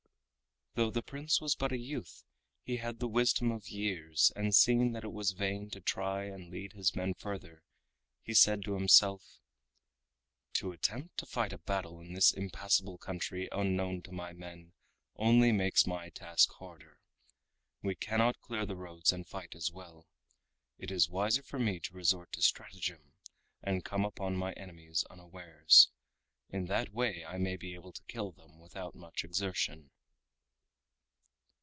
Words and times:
Though 0.75 0.89
the 0.89 1.03
Prince 1.03 1.41
was 1.41 1.53
but 1.53 1.73
a 1.73 1.77
youth 1.77 2.23
he 2.63 2.77
had 2.77 2.99
the 2.99 3.07
wisdom 3.09 3.51
of 3.51 3.67
years, 3.67 4.31
and, 4.37 4.55
seeing 4.55 4.93
that 4.93 5.03
it 5.03 5.11
was 5.11 5.31
vain 5.33 5.69
to 5.71 5.81
try 5.81 6.23
and 6.23 6.49
lead 6.49 6.71
his 6.71 6.95
men 6.95 7.13
further, 7.13 7.65
he 8.21 8.33
said 8.33 8.63
to 8.63 8.75
himself: 8.75 9.41
"To 10.53 10.71
attempt 10.71 11.17
to 11.17 11.25
fight 11.25 11.51
a 11.51 11.57
battle 11.57 11.99
in 11.99 12.13
this 12.13 12.31
impassable 12.31 12.97
country 12.97 13.49
unknown 13.51 14.01
to 14.03 14.13
my 14.13 14.31
men 14.31 14.71
only 15.17 15.51
makes 15.51 15.85
my 15.85 16.07
task 16.07 16.49
harder. 16.53 16.99
We 17.81 17.93
cannot 17.93 18.39
clear 18.39 18.65
the 18.65 18.77
roads 18.77 19.11
and 19.11 19.27
fight 19.27 19.53
as 19.55 19.73
well. 19.73 20.07
It 20.77 20.89
is 20.89 21.09
wiser 21.09 21.43
for 21.43 21.59
me 21.59 21.81
to 21.81 21.93
resort 21.93 22.31
to 22.31 22.41
stratagem 22.41 23.11
and 23.61 23.83
come 23.83 24.05
upon 24.05 24.37
my 24.37 24.53
enemies 24.53 25.03
unawares. 25.09 25.89
In 26.49 26.67
that 26.67 26.93
way 26.93 27.25
I 27.25 27.37
may 27.37 27.57
be 27.57 27.73
able 27.73 27.91
to 27.91 28.01
kill 28.07 28.31
them 28.31 28.57
without 28.61 28.95
much 28.95 29.25
exertion." 29.25 29.91